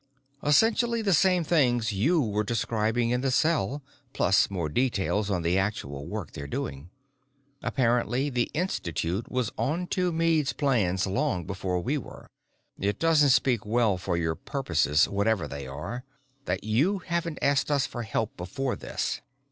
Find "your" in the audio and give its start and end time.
14.17-14.33